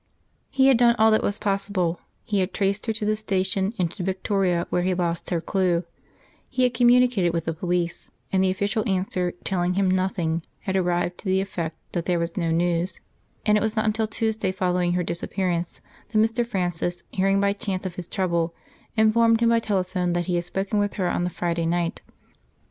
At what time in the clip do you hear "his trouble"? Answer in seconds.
17.93-18.55